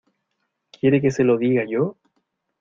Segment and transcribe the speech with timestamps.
[0.71, 1.95] ¿quiere que se lo diga yo?